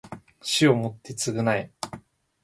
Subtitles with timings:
[0.41, 1.71] 死をもって償え